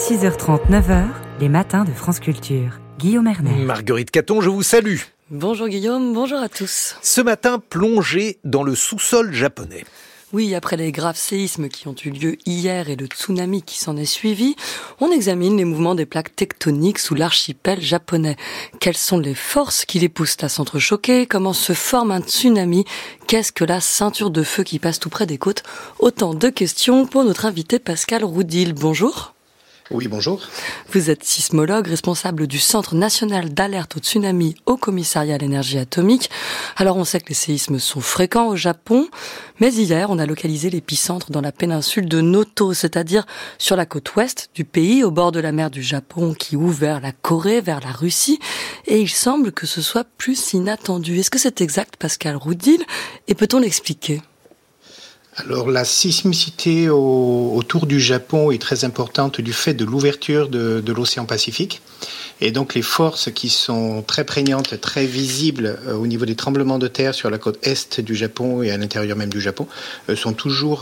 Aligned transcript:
6h30, 0.00 0.70
9h, 0.70 1.08
les 1.40 1.50
matins 1.50 1.84
de 1.84 1.92
France 1.92 2.20
Culture. 2.20 2.80
Guillaume 2.98 3.26
Erner. 3.26 3.64
Marguerite 3.64 4.10
Caton, 4.10 4.40
je 4.40 4.48
vous 4.48 4.62
salue. 4.62 4.96
Bonjour 5.30 5.68
Guillaume, 5.68 6.14
bonjour 6.14 6.38
à 6.38 6.48
tous. 6.48 6.96
Ce 7.02 7.20
matin, 7.20 7.58
plongé 7.58 8.38
dans 8.42 8.62
le 8.62 8.74
sous-sol 8.74 9.34
japonais. 9.34 9.84
Oui, 10.32 10.54
après 10.54 10.78
les 10.78 10.90
graves 10.90 11.18
séismes 11.18 11.68
qui 11.68 11.86
ont 11.86 11.94
eu 12.02 12.08
lieu 12.08 12.38
hier 12.46 12.88
et 12.88 12.96
le 12.96 13.04
tsunami 13.06 13.62
qui 13.62 13.78
s'en 13.78 13.98
est 13.98 14.06
suivi, 14.06 14.56
on 15.00 15.12
examine 15.12 15.58
les 15.58 15.66
mouvements 15.66 15.94
des 15.94 16.06
plaques 16.06 16.34
tectoniques 16.34 16.98
sous 16.98 17.14
l'archipel 17.14 17.82
japonais. 17.82 18.36
Quelles 18.80 18.96
sont 18.96 19.18
les 19.18 19.34
forces 19.34 19.84
qui 19.84 19.98
les 19.98 20.08
poussent 20.08 20.38
à 20.40 20.48
s'entrechoquer? 20.48 21.26
Comment 21.26 21.52
se 21.52 21.74
forme 21.74 22.10
un 22.10 22.22
tsunami? 22.22 22.86
Qu'est-ce 23.26 23.52
que 23.52 23.64
la 23.64 23.82
ceinture 23.82 24.30
de 24.30 24.44
feu 24.44 24.62
qui 24.62 24.78
passe 24.78 24.98
tout 24.98 25.10
près 25.10 25.26
des 25.26 25.38
côtes? 25.38 25.62
Autant 25.98 26.32
de 26.32 26.48
questions 26.48 27.06
pour 27.06 27.22
notre 27.22 27.44
invité 27.44 27.78
Pascal 27.78 28.24
Roudil. 28.24 28.72
Bonjour. 28.72 29.34
Oui, 29.92 30.06
bonjour. 30.06 30.40
Vous 30.92 31.10
êtes 31.10 31.24
sismologue, 31.24 31.88
responsable 31.88 32.46
du 32.46 32.60
Centre 32.60 32.94
national 32.94 33.52
d'alerte 33.52 33.96
au 33.96 33.98
tsunami 33.98 34.54
au 34.64 34.76
commissariat 34.76 35.34
à 35.34 35.38
l'énergie 35.38 35.78
atomique. 35.78 36.30
Alors 36.76 36.96
on 36.96 37.02
sait 37.02 37.18
que 37.18 37.30
les 37.30 37.34
séismes 37.34 37.80
sont 37.80 38.00
fréquents 38.00 38.46
au 38.46 38.54
Japon, 38.54 39.08
mais 39.58 39.72
hier 39.74 40.08
on 40.10 40.20
a 40.20 40.26
localisé 40.26 40.70
l'épicentre 40.70 41.32
dans 41.32 41.40
la 41.40 41.50
péninsule 41.50 42.08
de 42.08 42.20
Noto, 42.20 42.72
c'est-à-dire 42.72 43.26
sur 43.58 43.74
la 43.74 43.84
côte 43.84 44.14
ouest 44.14 44.50
du 44.54 44.64
pays, 44.64 45.02
au 45.02 45.10
bord 45.10 45.32
de 45.32 45.40
la 45.40 45.50
mer 45.50 45.70
du 45.70 45.82
Japon 45.82 46.34
qui 46.34 46.54
ouvre 46.54 46.78
vers 46.78 47.00
la 47.00 47.10
Corée, 47.10 47.60
vers 47.60 47.80
la 47.80 47.90
Russie, 47.90 48.38
et 48.86 49.00
il 49.00 49.10
semble 49.10 49.50
que 49.50 49.66
ce 49.66 49.82
soit 49.82 50.06
plus 50.18 50.52
inattendu. 50.52 51.18
Est-ce 51.18 51.30
que 51.30 51.38
c'est 51.38 51.60
exact, 51.60 51.96
Pascal 51.96 52.36
Roudil, 52.36 52.84
et 53.26 53.34
peut-on 53.34 53.58
l'expliquer? 53.58 54.22
Alors 55.36 55.70
la 55.70 55.84
sismicité 55.84 56.88
autour 56.88 57.86
du 57.86 58.00
Japon 58.00 58.50
est 58.50 58.60
très 58.60 58.84
importante 58.84 59.40
du 59.40 59.52
fait 59.52 59.74
de 59.74 59.84
l'ouverture 59.84 60.48
de, 60.48 60.92
l'océan 60.92 61.24
Pacifique. 61.24 61.82
Et 62.40 62.50
donc 62.50 62.74
les 62.74 62.82
forces 62.82 63.30
qui 63.30 63.48
sont 63.48 64.02
très 64.02 64.24
prégnantes, 64.24 64.80
très 64.80 65.04
visibles 65.04 65.78
euh, 65.86 65.94
au 65.94 66.06
niveau 66.06 66.24
des 66.24 66.34
tremblements 66.34 66.78
de 66.78 66.88
terre 66.88 67.14
sur 67.14 67.28
la 67.28 67.36
côte 67.36 67.58
est 67.62 68.00
du 68.00 68.14
Japon 68.14 68.62
et 68.62 68.70
à 68.70 68.78
l'intérieur 68.78 69.16
même 69.16 69.28
du 69.28 69.42
Japon, 69.42 69.66
euh, 70.08 70.16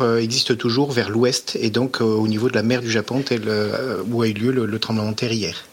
euh, 0.01 0.19
existent 0.19 0.55
toujours 0.55 0.93
vers 0.93 1.11
l'ouest 1.11 1.59
et 1.61 1.71
donc 1.71 2.01
au 2.01 2.29
niveau 2.29 2.49
de 2.49 2.55
la 2.55 2.63
mer 2.63 2.81
du 2.81 2.91
Japon, 2.91 3.23
tel 3.23 3.43
où 4.09 4.23
a 4.23 4.29
eu 4.29 4.33
lieu 4.33 4.53
le 4.53 4.79
tremblement 4.79 5.11
de 5.11 5.17
terre 5.17 5.33
hier. 5.33 5.65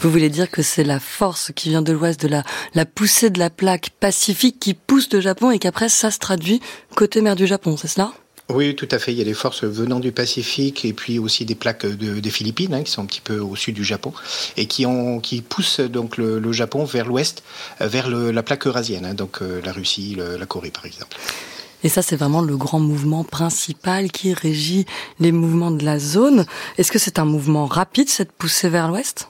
Vous 0.00 0.10
voulez 0.10 0.30
dire 0.30 0.50
que 0.50 0.62
c'est 0.62 0.82
la 0.82 0.98
force 0.98 1.52
qui 1.54 1.68
vient 1.68 1.82
de 1.82 1.92
l'ouest, 1.92 2.18
de 2.22 2.28
la, 2.28 2.42
la 2.74 2.86
poussée 2.86 3.28
de 3.28 3.38
la 3.38 3.50
plaque 3.50 3.90
pacifique 4.00 4.58
qui 4.58 4.72
pousse 4.72 5.12
le 5.12 5.20
Japon 5.20 5.50
et 5.50 5.58
qu'après 5.58 5.90
ça 5.90 6.10
se 6.10 6.18
traduit 6.18 6.62
côté 6.94 7.20
mer 7.20 7.36
du 7.36 7.46
Japon, 7.46 7.76
c'est 7.76 7.86
cela? 7.86 8.10
Oui, 8.48 8.74
tout 8.74 8.88
à 8.90 8.98
fait. 8.98 9.12
Il 9.12 9.18
y 9.18 9.20
a 9.20 9.24
des 9.24 9.34
forces 9.34 9.62
venant 9.62 10.00
du 10.00 10.10
Pacifique 10.10 10.86
et 10.86 10.94
puis 10.94 11.18
aussi 11.18 11.44
des 11.44 11.54
plaques 11.54 11.84
des 11.84 12.30
Philippines 12.30 12.72
hein, 12.72 12.82
qui 12.82 12.90
sont 12.90 13.02
un 13.02 13.06
petit 13.06 13.20
peu 13.20 13.40
au 13.40 13.54
sud 13.56 13.74
du 13.74 13.84
Japon 13.84 14.14
et 14.56 14.64
qui, 14.64 14.86
ont, 14.86 15.20
qui 15.20 15.42
poussent 15.42 15.80
donc 15.80 16.16
le, 16.16 16.50
Japon 16.50 16.84
vers 16.84 17.06
l'ouest, 17.06 17.42
vers 17.80 18.08
la 18.08 18.42
plaque 18.42 18.66
eurasienne, 18.66 19.04
hein, 19.04 19.12
donc 19.12 19.42
euh, 19.42 19.60
la 19.62 19.72
Russie, 19.72 20.16
la 20.16 20.46
Corée 20.46 20.70
par 20.70 20.86
exemple. 20.86 21.18
Et 21.84 21.90
ça, 21.90 22.00
c'est 22.00 22.16
vraiment 22.16 22.40
le 22.40 22.56
grand 22.56 22.80
mouvement 22.80 23.22
principal 23.22 24.10
qui 24.10 24.32
régit 24.32 24.86
les 25.18 25.30
mouvements 25.30 25.70
de 25.70 25.84
la 25.84 25.98
zone. 25.98 26.46
Est-ce 26.78 26.90
que 26.90 26.98
c'est 26.98 27.18
un 27.18 27.26
mouvement 27.26 27.66
rapide, 27.66 28.08
cette 28.08 28.32
poussée 28.32 28.70
vers 28.70 28.88
l'ouest? 28.88 29.28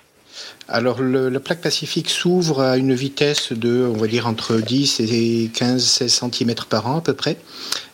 Alors 0.69 1.03
la 1.03 1.41
plaque 1.41 1.61
pacifique 1.61 2.09
s'ouvre 2.09 2.61
à 2.61 2.77
une 2.77 2.95
vitesse 2.95 3.53
de, 3.53 3.91
on 3.93 3.97
va 3.97 4.07
dire, 4.07 4.27
entre 4.27 4.57
10 4.57 5.01
et 5.01 5.51
15 5.53 5.83
16 5.83 6.23
cm 6.33 6.55
par 6.69 6.87
an 6.87 6.99
à 6.99 7.01
peu 7.01 7.15
près. 7.15 7.37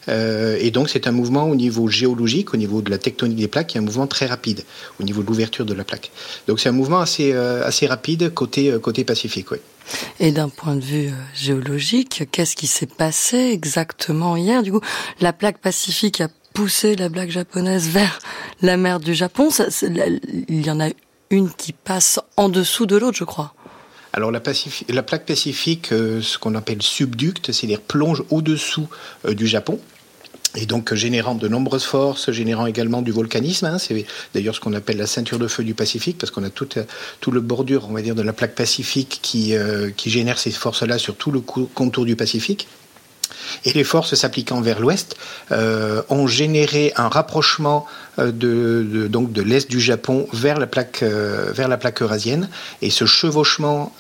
Euh, 0.09 0.57
et 0.61 0.71
donc 0.71 0.89
c'est 0.89 1.07
un 1.07 1.13
mouvement 1.13 1.45
au 1.45 1.57
niveau 1.57 1.89
géologique, 1.89 2.55
au 2.55 2.57
niveau 2.57 2.83
de 2.83 2.91
la 2.91 2.99
tectonique 2.99 3.39
des 3.39 3.49
plaques, 3.49 3.69
qui 3.69 3.79
est 3.79 3.81
un 3.81 3.85
mouvement 3.85 4.07
très 4.07 4.27
rapide 4.27 4.65
au 5.01 5.05
niveau 5.05 5.23
de 5.23 5.27
l'ouverture 5.27 5.65
de 5.65 5.75
la 5.75 5.85
plaque. 5.85 6.11
Donc 6.47 6.61
c'est 6.61 6.69
un 6.69 6.73
mouvement 6.73 7.01
assez, 7.01 7.33
euh, 7.33 7.67
assez 7.67 7.87
rapide 7.87 8.33
côté, 8.33 8.71
euh, 8.71 8.79
côté 8.79 9.05
Pacifique. 9.05 9.51
Oui. 9.51 9.59
Et 10.19 10.33
d'un 10.33 10.49
point 10.49 10.75
de 10.75 10.81
vue 10.81 11.11
géologique, 11.35 12.25
qu'est-ce 12.33 12.57
qui 12.57 12.67
s'est 12.67 12.87
passé 12.87 13.37
exactement 13.37 14.37
hier? 14.37 14.63
Du 14.63 14.73
coup, 14.73 14.81
la 15.21 15.33
plaque 15.33 15.59
pacifique 15.59 16.21
a 16.21 16.29
poussé 16.55 16.97
la 16.97 17.09
plaque 17.09 17.31
japonaise 17.31 17.89
vers 17.89 18.19
la 18.63 18.77
mer 18.77 18.99
du 18.99 19.15
Japon. 19.15 19.49
Il 19.83 20.67
y 20.67 20.71
en 20.71 20.81
a 20.81 20.89
une 21.31 21.51
qui 21.51 21.73
passe 21.73 22.21
en 22.37 22.49
dessous 22.49 22.87
de 22.87 22.97
l'autre, 22.97 23.17
je 23.19 23.25
crois. 23.25 23.55
Alors 24.13 24.31
la, 24.31 24.41
la 24.89 25.03
plaque 25.03 25.27
pacifique, 25.27 25.93
euh, 25.93 26.23
ce 26.23 26.39
qu'on 26.39 26.55
appelle 26.55 26.81
subducte, 26.81 27.53
c'est-à-dire 27.53 27.83
plonge 27.83 28.23
au-dessous 28.31 28.89
euh, 29.27 29.35
du 29.35 29.47
Japon. 29.47 29.79
Et 30.55 30.65
donc 30.65 30.95
générant 30.95 31.35
de 31.35 31.49
nombreuses 31.49 31.85
forces, 31.85 32.31
générant 32.31 32.65
également 32.65 33.03
du 33.03 33.13
volcanisme. 33.13 33.67
Hein. 33.67 33.79
c'est 33.79 34.07
d'ailleurs 34.33 34.55
ce 34.55 34.61
qu'on 34.61 34.73
appelle 34.73 34.97
la 34.97 35.07
ceinture 35.07 35.39
de 35.39 35.49
feu 35.49 35.65
du 35.65 35.75
Pacifique, 35.75 36.17
parce 36.17 36.31
qu'on 36.31 36.45
a 36.45 36.51
tout, 36.51 37.31
le 37.31 37.41
bordure, 37.41 37.87
on 37.91 37.93
va 37.93 38.01
de 38.01 38.23
la 38.23 38.33
plaque 38.33 38.55
pacifique 38.55 39.19
qui, 39.21 39.55
euh, 39.55 39.91
qui 39.95 40.09
génère 40.09 40.39
ces 40.39 40.51
forces-là 40.51 40.97
sur 40.97 41.17
tout 41.17 41.31
le 41.31 41.41
contour 41.41 42.07
du 42.07 42.17
Pacifique. 42.17 42.69
Et 43.65 43.73
les 43.73 43.85
forces 43.85 44.15
s'appliquant 44.15 44.61
vers 44.61 44.81
l'ouest 44.81 45.17
euh, 45.53 46.03
ont 46.09 46.27
généré 46.27 46.93
un 46.97 47.09
rapprochement 47.09 47.87
euh, 48.19 48.33
de, 48.33 49.09
donc 49.09 49.33
de 49.33 49.43
l'est 49.43 49.71
du 49.71 49.81
Japon 49.81 50.27
vers 50.33 50.59
la 50.59 50.67
plaque 50.67 51.03
euh, 51.03 51.53
vers 51.53 51.69
la 51.69 51.77
plaque 51.77 52.03
eurasienne. 52.03 52.49
Et 52.83 52.91
ce 52.91 53.05
chevauchement 53.05 53.93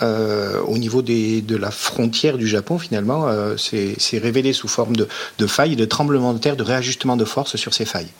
au 0.66 0.78
niveau 0.78 1.02
des, 1.02 1.40
de 1.42 1.56
la 1.56 1.70
frontière 1.70 2.38
du 2.38 2.46
Japon 2.46 2.78
finalement 2.78 3.28
s'est 3.56 4.18
révélé 4.18 4.52
sous 4.52 4.68
forme 4.68 4.96
de, 4.96 5.08
de 5.38 5.46
failles, 5.46 5.76
de 5.76 5.84
tremblements 5.84 6.32
de 6.32 6.38
terre, 6.38 6.56
de 6.56 6.62
réajustement 6.62 7.16
de 7.16 7.24
force 7.24 7.56
sur 7.56 7.74
ces 7.74 7.84
failles. 7.84 8.10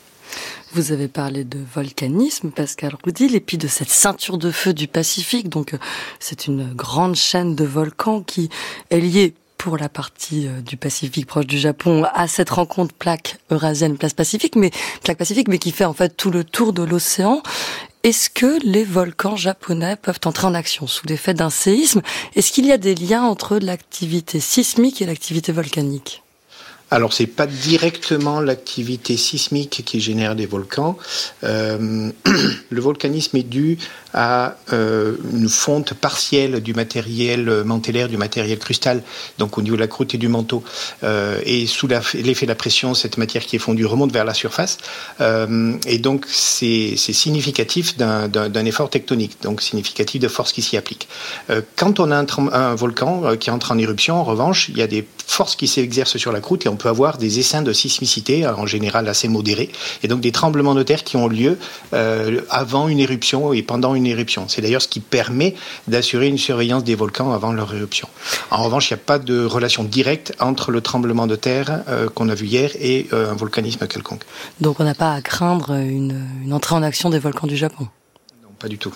Vous 0.73 0.91
avez 0.91 1.07
parlé 1.07 1.43
de 1.43 1.59
volcanisme, 1.73 2.51
Pascal 2.51 2.95
Roudil, 3.03 3.35
et 3.35 3.39
puis 3.39 3.57
de 3.57 3.67
cette 3.67 3.89
ceinture 3.89 4.37
de 4.37 4.51
feu 4.51 4.73
du 4.73 4.87
Pacifique. 4.87 5.49
Donc, 5.49 5.73
c'est 6.19 6.47
une 6.47 6.73
grande 6.73 7.15
chaîne 7.15 7.55
de 7.55 7.63
volcans 7.63 8.21
qui 8.21 8.49
est 8.89 8.99
liée 8.99 9.33
pour 9.57 9.77
la 9.77 9.89
partie 9.89 10.47
euh, 10.47 10.61
du 10.61 10.77
Pacifique 10.77 11.25
proche 11.25 11.47
du 11.47 11.57
Japon 11.57 12.05
à 12.13 12.27
cette 12.27 12.49
rencontre 12.49 12.93
plaque 12.93 13.37
eurasienne 13.49 13.97
place 13.97 14.13
Pacifique, 14.13 14.55
mais 14.55 14.71
plaque 15.03 15.17
Pacifique, 15.17 15.47
mais 15.47 15.57
qui 15.57 15.71
fait 15.71 15.85
en 15.85 15.93
fait 15.93 16.15
tout 16.15 16.31
le 16.31 16.43
tour 16.43 16.73
de 16.73 16.83
l'océan. 16.83 17.41
Est-ce 18.03 18.29
que 18.29 18.59
les 18.63 18.83
volcans 18.83 19.35
japonais 19.35 19.95
peuvent 19.95 20.19
entrer 20.25 20.47
en 20.47 20.53
action 20.53 20.87
sous 20.87 21.07
l'effet 21.07 21.33
d'un 21.33 21.49
séisme? 21.49 22.01
Est-ce 22.35 22.51
qu'il 22.51 22.65
y 22.65 22.71
a 22.71 22.77
des 22.77 22.95
liens 22.95 23.23
entre 23.23 23.57
l'activité 23.57 24.39
sismique 24.39 25.01
et 25.01 25.05
l'activité 25.05 25.51
volcanique? 25.51 26.23
Alors 26.91 27.13
c'est 27.13 27.27
pas 27.27 27.47
directement 27.47 28.39
l'activité 28.39 29.17
sismique 29.17 29.83
qui 29.85 29.99
génère 29.99 30.35
des 30.35 30.45
volcans. 30.45 30.97
Euh, 31.43 32.09
le 32.69 32.81
volcanisme 32.81 33.37
est 33.37 33.43
dû 33.43 33.77
à 34.13 34.55
euh, 34.73 35.15
une 35.33 35.49
fonte 35.49 35.93
partielle 35.93 36.61
du 36.61 36.73
matériel 36.73 37.63
mantellaire, 37.65 38.07
du 38.07 38.17
matériel 38.17 38.57
cristal, 38.57 39.03
donc 39.37 39.57
au 39.57 39.61
niveau 39.61 39.75
de 39.75 39.81
la 39.81 39.87
croûte 39.87 40.15
et 40.15 40.17
du 40.17 40.27
manteau. 40.27 40.63
Euh, 41.03 41.39
et 41.45 41.67
sous 41.67 41.87
l'effet 41.87 42.45
de 42.45 42.51
la 42.51 42.55
pression, 42.55 42.93
cette 42.93 43.17
matière 43.17 43.45
qui 43.45 43.55
est 43.55 43.59
fondue 43.59 43.85
remonte 43.85 44.11
vers 44.11 44.25
la 44.25 44.33
surface. 44.33 44.77
Euh, 45.21 45.73
et 45.85 45.99
donc 45.99 46.25
c'est 46.27 46.95
significatif 46.95 47.97
d'un 47.97 48.65
effort 48.65 48.89
tectonique, 48.89 49.37
donc 49.41 49.61
significatif 49.61 50.21
de 50.21 50.27
force 50.27 50.51
qui 50.51 50.61
s'y 50.61 50.77
applique. 50.77 51.07
Euh, 51.49 51.61
quand 51.75 51.99
on 51.99 52.11
a 52.11 52.17
un, 52.17 52.75
volcan 52.75 53.23
euh, 53.25 53.35
qui 53.35 53.51
entre 53.51 53.71
en 53.71 53.77
éruption, 53.77 54.15
en 54.15 54.23
revanche, 54.23 54.69
il 54.69 54.77
y 54.77 54.81
a 54.81 54.87
des 54.87 55.05
forces 55.37 55.55
qui 55.55 55.67
s'exercent 55.67 56.17
sur 56.17 56.31
la 56.31 56.41
croûte 56.45 56.65
et 56.65 56.69
on 56.75 56.79
peut 56.83 56.89
avoir 56.89 57.17
des 57.17 57.31
essaims 57.41 57.67
de 57.71 57.73
sismicité, 57.83 58.35
en 58.47 58.65
général 58.65 59.07
assez 59.07 59.27
modérés, 59.37 59.69
et 60.03 60.07
donc 60.11 60.21
des 60.21 60.31
tremblements 60.31 60.75
de 60.79 60.83
terre 60.89 61.03
qui 61.03 61.15
ont 61.23 61.27
lieu 61.27 61.53
avant 62.49 62.87
une 62.87 62.99
éruption 62.99 63.53
et 63.53 63.61
pendant 63.61 63.93
une 63.99 64.07
éruption. 64.07 64.47
C'est 64.47 64.61
d'ailleurs 64.63 64.81
ce 64.81 64.87
qui 64.87 64.99
permet 64.99 65.53
d'assurer 65.87 66.27
une 66.27 66.37
surveillance 66.37 66.83
des 66.83 66.95
volcans 66.95 67.31
avant 67.33 67.51
leur 67.53 67.73
éruption. 67.73 68.07
En 68.49 68.63
revanche, 68.63 68.89
il 68.89 68.93
n'y 68.93 68.99
a 69.01 69.05
pas 69.05 69.19
de 69.19 69.45
relation 69.45 69.83
directe 69.83 70.33
entre 70.39 70.71
le 70.71 70.81
tremblement 70.81 71.27
de 71.27 71.35
terre 71.35 71.83
euh, 71.87 72.09
qu'on 72.09 72.29
a 72.29 72.35
vu 72.35 72.47
hier 72.47 72.71
et 72.79 73.07
euh, 73.13 73.31
un 73.31 73.35
volcanisme 73.35 73.87
quelconque. 73.87 74.23
Donc 74.59 74.79
on 74.79 74.83
n'a 74.83 74.95
pas 74.95 75.13
à 75.13 75.21
craindre 75.21 75.71
une, 75.73 76.25
une 76.43 76.53
entrée 76.53 76.75
en 76.75 76.83
action 76.83 77.09
des 77.09 77.19
volcans 77.19 77.47
du 77.47 77.57
Japon? 77.57 77.87
Non, 78.43 78.49
pas 78.57 78.67
du 78.67 78.77
tout. 78.77 78.93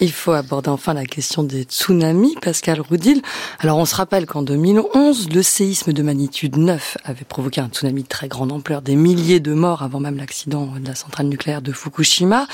Il 0.00 0.12
faut 0.12 0.30
aborder 0.30 0.70
enfin 0.70 0.94
la 0.94 1.04
question 1.04 1.42
des 1.42 1.64
tsunamis, 1.64 2.36
Pascal 2.40 2.80
Roudil. 2.80 3.20
Alors 3.58 3.78
on 3.78 3.84
se 3.84 3.96
rappelle 3.96 4.26
qu'en 4.26 4.42
2011, 4.42 5.30
le 5.30 5.42
séisme 5.42 5.92
de 5.92 6.02
magnitude 6.02 6.56
9 6.56 6.98
avait 7.04 7.24
provoqué 7.24 7.60
un 7.60 7.68
tsunami 7.68 8.04
de 8.04 8.08
très 8.08 8.28
grande 8.28 8.52
ampleur, 8.52 8.80
des 8.80 8.94
milliers 8.94 9.40
de 9.40 9.52
morts 9.54 9.82
avant 9.82 9.98
même 9.98 10.16
l'accident 10.16 10.74
de 10.80 10.86
la 10.86 10.94
centrale 10.94 11.26
nucléaire 11.26 11.62
de 11.62 11.72
Fukushima. 11.72 12.46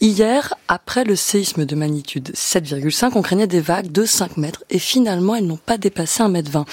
Hier, 0.00 0.54
après 0.66 1.04
le 1.04 1.14
séisme 1.14 1.64
de 1.64 1.76
magnitude 1.76 2.32
7,5, 2.34 3.12
on 3.14 3.22
craignait 3.22 3.46
des 3.46 3.60
vagues 3.60 3.92
de 3.92 4.04
5 4.04 4.36
mètres 4.36 4.64
et 4.68 4.80
finalement 4.80 5.36
elles 5.36 5.46
n'ont 5.46 5.58
pas 5.58 5.78
dépassé 5.78 6.24
1 6.24 6.28
mètre 6.28 6.50
20. 6.50 6.64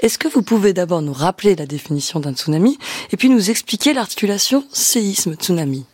Est-ce 0.00 0.18
que 0.18 0.28
vous 0.28 0.42
pouvez 0.42 0.74
d'abord 0.74 1.02
nous 1.02 1.12
rappeler 1.12 1.56
la 1.56 1.66
définition 1.66 2.20
d'un 2.20 2.34
tsunami 2.34 2.78
et 3.10 3.16
puis 3.16 3.30
nous 3.30 3.50
expliquer 3.50 3.94
l'articulation 3.94 4.64
séisme-tsunami? 4.72 5.86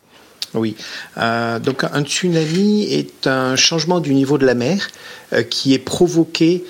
Oui. 0.54 0.76
Euh, 1.18 1.58
donc 1.58 1.84
un 1.84 2.02
tsunami 2.02 2.84
est 2.84 3.26
un 3.26 3.56
changement 3.56 4.00
du 4.00 4.14
niveau 4.14 4.38
de 4.38 4.46
la 4.46 4.54
mer 4.54 4.88
euh, 5.32 5.42
qui 5.42 5.74
est 5.74 5.78
provoqué 5.78 6.64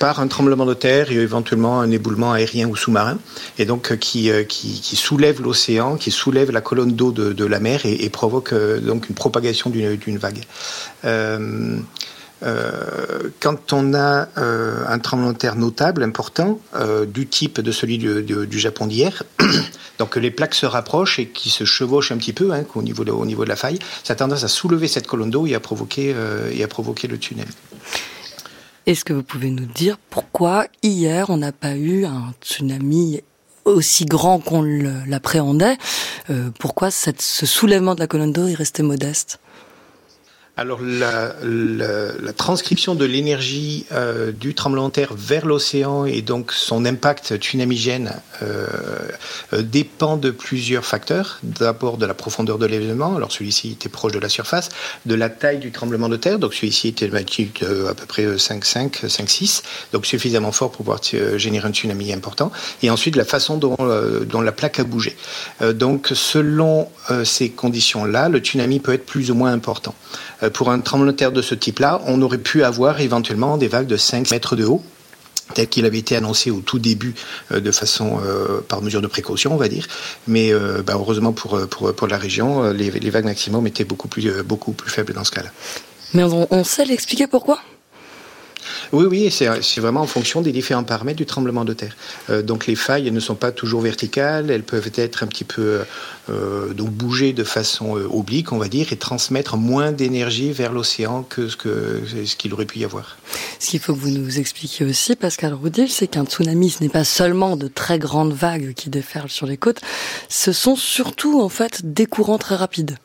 par 0.00 0.18
un 0.18 0.26
tremblement 0.26 0.66
de 0.66 0.74
terre 0.74 1.12
et 1.12 1.14
éventuellement 1.14 1.80
un 1.80 1.88
éboulement 1.92 2.32
aérien 2.32 2.66
ou 2.66 2.74
sous-marin, 2.74 3.16
et 3.60 3.64
donc 3.64 3.96
qui, 3.98 4.28
qui, 4.48 4.96
soulève 4.96 5.40
l'océan, 5.40 5.94
qui 5.94 6.10
soulève 6.10 6.50
la 6.50 6.60
colonne 6.60 6.94
d'eau 6.96 7.12
de, 7.12 7.44
la 7.44 7.60
mer 7.60 7.82
et, 7.84 8.10
provoque 8.10 8.52
donc 8.52 9.08
une 9.08 9.14
propagation 9.14 9.70
d'une 9.70 10.18
vague. 10.18 10.40
Euh, 12.42 13.30
quand 13.40 13.72
on 13.72 13.94
a 13.94 14.28
euh, 14.36 14.84
un 14.86 14.98
tremblement 14.98 15.32
de 15.32 15.38
terre 15.38 15.56
notable, 15.56 16.02
important, 16.02 16.60
euh, 16.74 17.06
du 17.06 17.26
type 17.26 17.60
de 17.60 17.72
celui 17.72 17.98
du, 17.98 18.58
Japon 18.58 18.86
d'hier, 18.86 19.22
donc 19.98 20.16
les 20.16 20.30
plaques 20.30 20.54
se 20.54 20.66
rapprochent 20.66 21.18
et 21.18 21.28
qui 21.28 21.50
se 21.50 21.64
chevauchent 21.64 22.12
un 22.12 22.18
petit 22.18 22.32
peu 22.32 22.52
hein, 22.52 22.64
au, 22.74 22.82
niveau 22.82 23.04
de, 23.04 23.48
la 23.48 23.56
faille, 23.56 23.78
ça 24.04 24.12
a 24.12 24.16
tendance 24.16 24.44
à 24.44 24.48
soulever 24.48 24.88
cette 24.88 25.06
colonne 25.06 25.30
d'eau 25.30 25.46
et, 25.46 25.54
à 25.54 25.60
provoquer, 25.60 26.14
le 26.14 27.18
tunnel. 27.18 27.46
Est-ce 28.84 29.04
que 29.04 29.12
vous 29.12 29.22
pouvez 29.22 29.50
nous 29.50 29.66
dire 29.66 29.98
pourquoi 30.10 30.66
hier 30.82 31.30
on 31.30 31.38
n'a 31.38 31.52
pas 31.52 31.74
eu 31.74 32.04
un 32.04 32.34
tsunami 32.40 33.22
aussi 33.64 34.04
grand 34.04 34.38
qu'on 34.38 34.62
l'appréhendait? 35.06 35.76
Pourquoi 36.60 36.90
ce 36.90 37.46
soulèvement 37.46 37.94
de 37.94 38.00
la 38.00 38.06
colonne 38.06 38.32
d'eau 38.32 38.46
est 38.46 38.54
resté 38.54 38.82
modeste? 38.82 39.40
Alors 40.58 40.80
la, 40.80 41.34
la, 41.42 42.32
transcription 42.32 42.94
de 42.94 43.04
l'énergie 43.04 43.84
euh, 43.92 44.32
du 44.32 44.54
tremblement 44.54 44.88
de 44.88 44.92
terre 44.92 45.12
vers 45.14 45.44
l'océan 45.44 46.06
et 46.06 46.22
donc 46.22 46.50
son 46.52 46.86
impact 46.86 47.36
tsunamigène 47.36 48.14
euh, 48.42 48.66
euh, 49.52 49.60
dépend 49.60 50.16
de 50.16 50.30
plusieurs 50.30 50.86
facteurs. 50.86 51.40
D'abord 51.42 51.98
de 51.98 52.06
la 52.06 52.14
profondeur 52.14 52.56
de 52.56 52.64
l'événement, 52.64 53.16
alors 53.16 53.32
celui-ci 53.32 53.72
était 53.72 53.90
proche 53.90 54.12
de 54.12 54.18
la 54.18 54.30
surface, 54.30 54.70
de 55.04 55.14
la 55.14 55.28
taille 55.28 55.58
du 55.58 55.72
tremblement 55.72 56.08
de 56.08 56.16
terre, 56.16 56.38
donc 56.38 56.54
celui-ci 56.54 56.88
était 56.88 57.08
de 57.08 57.12
magnitude 57.12 57.50
à 57.90 57.92
peu 57.92 58.06
près 58.06 58.24
5,5, 58.24 59.06
5,6, 59.06 59.62
donc 59.92 60.06
suffisamment 60.06 60.52
fort 60.52 60.70
pour 60.70 60.86
pouvoir 60.86 61.00
générer 61.36 61.68
un 61.68 61.72
tsunami 61.72 62.14
important, 62.14 62.50
et 62.82 62.88
ensuite 62.88 63.16
la 63.16 63.26
façon 63.26 63.58
dont, 63.58 63.76
dont 64.26 64.40
la 64.40 64.52
plaque 64.52 64.80
a 64.80 64.84
bougé. 64.84 65.16
donc 65.74 66.10
selon 66.14 66.88
ces 67.24 67.50
conditions-là, 67.50 68.28
le 68.28 68.38
tsunami 68.38 68.80
peut 68.80 68.94
être 68.94 69.06
plus 69.06 69.30
ou 69.30 69.34
moins 69.34 69.52
important. 69.52 69.94
Euh, 70.46 70.50
pour 70.50 70.70
un 70.70 70.80
tremblement 70.80 71.12
de 71.12 71.16
terre 71.16 71.32
de 71.32 71.42
ce 71.42 71.54
type-là, 71.54 72.00
on 72.06 72.22
aurait 72.22 72.38
pu 72.38 72.62
avoir 72.62 73.00
éventuellement 73.00 73.56
des 73.56 73.68
vagues 73.68 73.86
de 73.86 73.96
5 73.96 74.30
mètres 74.30 74.56
de 74.56 74.64
haut 74.64 74.82
tel 75.54 75.68
qu'il 75.68 75.84
avait 75.84 75.98
été 75.98 76.16
annoncé 76.16 76.50
au 76.50 76.58
tout 76.60 76.80
début 76.80 77.14
euh, 77.52 77.60
de 77.60 77.70
façon 77.70 78.18
euh, 78.24 78.60
par 78.62 78.82
mesure 78.82 79.00
de 79.00 79.06
précaution, 79.06 79.54
on 79.54 79.56
va 79.56 79.68
dire. 79.68 79.86
Mais 80.26 80.52
bah, 80.84 80.94
heureusement 80.94 81.32
pour, 81.32 81.60
pour, 81.68 81.94
pour, 81.94 82.06
la 82.08 82.18
région, 82.18 82.70
les, 82.72 82.90
vagues 83.10 83.26
maximum 83.26 83.66
étaient 83.66 83.84
beaucoup 83.84 84.08
plus, 84.08 84.42
beaucoup 84.42 84.72
plus 84.72 84.90
faibles 84.90 85.12
dans 85.12 85.24
ce 85.24 85.30
cas-là. 85.30 85.50
Mais 86.14 86.24
on 86.24 86.64
sait 86.64 86.84
l'expliquer 86.84 87.26
pourquoi? 87.26 87.60
Oui, 88.92 89.06
oui, 89.08 89.30
c'est 89.30 89.80
vraiment 89.80 90.00
en 90.00 90.06
fonction 90.06 90.40
des 90.40 90.52
différents 90.52 90.84
paramètres 90.84 91.18
du 91.18 91.26
tremblement 91.26 91.64
de 91.64 91.72
terre. 91.72 91.96
Euh, 92.30 92.42
donc 92.42 92.66
les 92.66 92.76
failles 92.76 93.10
ne 93.10 93.20
sont 93.20 93.34
pas 93.34 93.52
toujours 93.52 93.80
verticales, 93.80 94.50
elles 94.50 94.62
peuvent 94.62 94.90
être 94.94 95.22
un 95.22 95.26
petit 95.26 95.44
peu 95.44 95.80
euh, 96.30 96.72
donc 96.72 96.90
bouger 96.90 97.32
de 97.32 97.44
façon 97.44 97.96
euh, 97.96 98.06
oblique, 98.10 98.52
on 98.52 98.58
va 98.58 98.68
dire, 98.68 98.92
et 98.92 98.96
transmettre 98.96 99.56
moins 99.56 99.92
d'énergie 99.92 100.52
vers 100.52 100.72
l'océan 100.72 101.22
que 101.22 101.48
ce 101.48 101.56
ce 101.56 102.36
qu'il 102.36 102.52
aurait 102.52 102.66
pu 102.66 102.80
y 102.80 102.84
avoir. 102.84 103.16
Ce 103.58 103.70
qu'il 103.70 103.80
faut 103.80 103.94
que 103.94 104.00
vous 104.00 104.10
nous 104.10 104.38
expliquiez 104.38 104.86
aussi, 104.86 105.16
Pascal 105.16 105.54
Roudil, 105.54 105.88
c'est 105.88 106.06
qu'un 106.06 106.24
tsunami, 106.24 106.70
ce 106.70 106.82
n'est 106.82 106.88
pas 106.88 107.04
seulement 107.04 107.56
de 107.56 107.68
très 107.68 107.98
grandes 107.98 108.32
vagues 108.32 108.74
qui 108.74 108.90
déferlent 108.90 109.30
sur 109.30 109.46
les 109.46 109.56
côtes, 109.56 109.80
ce 110.28 110.52
sont 110.52 110.76
surtout 110.76 111.40
en 111.40 111.48
fait 111.48 111.92
des 111.92 112.06
courants 112.06 112.38
très 112.38 112.56
rapides. 112.56 112.96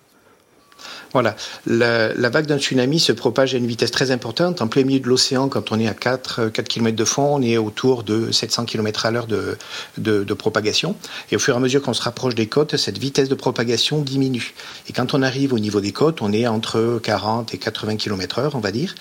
Voilà. 1.14 1.36
La, 1.66 2.30
vague 2.30 2.46
d'un 2.46 2.58
tsunami 2.58 3.00
se 3.00 3.12
propage 3.12 3.54
à 3.54 3.58
une 3.58 3.68
vitesse 3.68 3.92
très 3.92 4.12
importante. 4.12 4.62
En 4.62 4.68
plein 4.68 4.84
milieu 4.84 5.00
de 5.00 5.08
l'océan, 5.08 5.50
quand 5.50 5.72
on 5.72 5.80
est 5.80 5.88
à 5.88 5.94
4, 5.94 6.48
4 6.48 6.68
km 6.68 6.96
de 6.96 7.06
fond, 7.06 7.36
on 7.36 7.42
est 7.42 7.58
autour 7.58 8.04
de 8.04 8.32
700 8.32 8.66
km 8.66 9.06
à 9.06 9.12
l'heure 9.12 9.28
de, 9.28 10.34
propagation. 10.34 10.96
Et 11.32 11.36
au 11.36 11.40
fur 11.40 11.54
et 11.54 11.58
à 11.58 11.60
mesure 11.60 11.82
qu'on 11.82 11.94
se 11.94 12.02
rapproche 12.02 12.36
des 12.36 12.48
côtes, 12.48 12.78
cette 12.78 12.98
vitesse 12.98 13.28
de 13.28 13.36
propagation 13.36 14.02
diminue. 14.02 14.54
Et 14.90 14.94
quand 14.94 15.14
on 15.14 15.22
arrive 15.22 15.54
au 15.54 15.60
niveau 15.60 15.82
des 15.82 15.92
côtes, 15.92 16.22
on 16.22 16.32
est 16.32 16.48
entre 16.48 17.00
40 17.04 17.54
et 17.54 17.58
80 17.58 17.98
km 17.98 18.40
heure, 18.40 18.56
on 18.56 18.60
va 18.60 18.72
dire. 18.72 18.96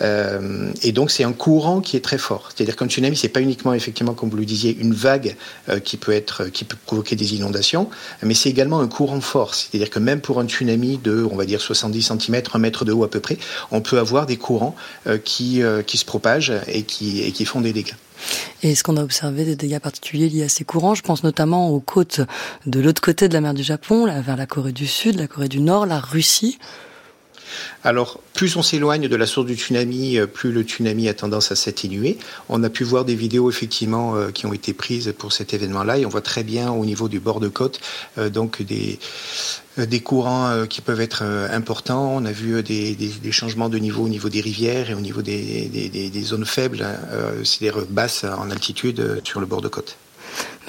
Euh, 0.00 0.72
et 0.82 0.92
donc, 0.92 1.10
c'est 1.10 1.24
un 1.24 1.32
courant 1.32 1.80
qui 1.80 1.96
est 1.96 2.00
très 2.00 2.18
fort. 2.18 2.48
C'est-à-dire 2.54 2.76
qu'un 2.76 2.88
tsunami, 2.88 3.16
c'est 3.16 3.28
pas 3.28 3.40
uniquement, 3.40 3.72
effectivement, 3.74 4.14
comme 4.14 4.30
vous 4.30 4.36
le 4.36 4.44
disiez, 4.44 4.76
une 4.78 4.94
vague 4.94 5.36
euh, 5.68 5.78
qui 5.78 5.96
peut 5.96 6.12
être, 6.12 6.46
qui 6.46 6.64
peut 6.64 6.76
provoquer 6.86 7.14
des 7.14 7.34
inondations, 7.36 7.88
mais 8.22 8.34
c'est 8.34 8.48
également 8.48 8.80
un 8.80 8.88
courant 8.88 9.20
fort. 9.20 9.54
C'est-à-dire 9.54 9.90
que 9.90 10.00
même 10.00 10.20
pour 10.20 10.40
un 10.40 10.46
tsunami 10.46 10.98
de, 10.98 11.26
on 11.30 11.36
va 11.36 11.44
dire, 11.44 11.51
70 11.60 12.02
cm, 12.02 12.42
1 12.52 12.58
mètre 12.58 12.84
de 12.84 12.92
haut 12.92 13.04
à 13.04 13.10
peu 13.10 13.20
près, 13.20 13.38
on 13.70 13.80
peut 13.80 13.98
avoir 13.98 14.26
des 14.26 14.36
courants 14.36 14.74
euh, 15.06 15.18
qui, 15.18 15.62
euh, 15.62 15.82
qui 15.82 15.98
se 15.98 16.04
propagent 16.04 16.52
et 16.68 16.82
qui, 16.82 17.22
et 17.22 17.32
qui 17.32 17.44
font 17.44 17.60
des 17.60 17.72
dégâts. 17.72 17.94
Et 18.62 18.72
est-ce 18.72 18.84
qu'on 18.84 18.96
a 18.96 19.02
observé 19.02 19.44
des 19.44 19.56
dégâts 19.56 19.80
particuliers 19.80 20.28
liés 20.28 20.44
à 20.44 20.48
ces 20.48 20.64
courants 20.64 20.94
Je 20.94 21.02
pense 21.02 21.24
notamment 21.24 21.70
aux 21.70 21.80
côtes 21.80 22.20
de 22.66 22.80
l'autre 22.80 23.02
côté 23.02 23.28
de 23.28 23.34
la 23.34 23.40
mer 23.40 23.54
du 23.54 23.64
Japon, 23.64 24.06
vers 24.06 24.36
la 24.36 24.46
Corée 24.46 24.72
du 24.72 24.86
Sud, 24.86 25.18
la 25.18 25.26
Corée 25.26 25.48
du 25.48 25.60
Nord, 25.60 25.86
la 25.86 25.98
Russie. 25.98 26.58
Alors, 27.84 28.20
plus 28.34 28.56
on 28.56 28.62
s'éloigne 28.62 29.08
de 29.08 29.16
la 29.16 29.26
source 29.26 29.46
du 29.46 29.54
tsunami, 29.54 30.18
euh, 30.18 30.26
plus 30.26 30.52
le 30.52 30.62
tsunami 30.62 31.08
a 31.08 31.14
tendance 31.14 31.52
à 31.52 31.56
s'atténuer. 31.56 32.18
On 32.48 32.62
a 32.62 32.70
pu 32.70 32.84
voir 32.84 33.04
des 33.04 33.14
vidéos 33.14 33.50
effectivement 33.50 34.16
euh, 34.16 34.30
qui 34.30 34.46
ont 34.46 34.52
été 34.52 34.72
prises 34.72 35.12
pour 35.16 35.32
cet 35.32 35.54
événement-là 35.54 35.98
et 35.98 36.06
on 36.06 36.08
voit 36.08 36.22
très 36.22 36.44
bien 36.44 36.70
au 36.70 36.84
niveau 36.84 37.08
du 37.08 37.20
bord 37.20 37.40
de 37.40 37.48
côte 37.48 37.80
euh, 38.18 38.30
des 39.78 40.00
courants 40.00 40.66
qui 40.68 40.80
peuvent 40.82 41.00
être 41.00 41.22
importants. 41.50 42.12
On 42.14 42.24
a 42.26 42.32
vu 42.32 42.62
des, 42.62 43.32
changements 43.32 43.70
de 43.70 43.78
niveau 43.78 44.04
au 44.04 44.08
niveau 44.08 44.28
des 44.28 44.40
rivières 44.40 44.90
et 44.90 44.94
au 44.94 45.00
niveau 45.00 45.22
des, 45.22 45.68
des 45.68 46.22
zones 46.22 46.44
faibles, 46.44 46.82
hein, 46.82 46.96
c'est-à-dire 47.42 47.84
basses 47.88 48.24
en 48.24 48.50
altitude 48.50 49.22
sur 49.24 49.40
le 49.40 49.46
bord 49.46 49.62
de 49.62 49.68
côte. 49.68 49.96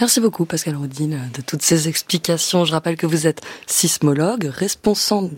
Merci 0.04 0.20
beaucoup 0.20 0.44
Pascal 0.44 0.76
Rodine 0.76 1.30
de 1.34 1.42
toutes 1.42 1.62
ces 1.62 1.88
explications. 1.88 2.66
Je 2.66 2.74
rappelle 2.74 2.98
que 2.98 3.08
vous 3.08 3.26
êtes 3.26 3.40
sismologue, 3.68 4.52
responsable 4.54 5.34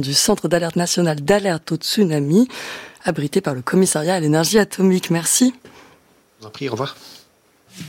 du, 0.00 0.12
Centre 0.12 0.48
d'alerte 0.48 0.74
nationale 0.74 1.20
d'alerte 1.20 1.70
au 1.70 1.76
tsunami, 1.76 2.48
abrité 3.04 3.40
par 3.40 3.54
le 3.54 3.62
commissariat 3.62 4.16
à 4.16 4.18
l'énergie 4.18 4.58
atomique. 4.58 5.10
Merci. 5.10 5.54
Je 5.54 6.40
vous 6.40 6.46
en 6.48 6.50
prie, 6.50 6.68
au 6.68 6.72
revoir. 6.72 6.96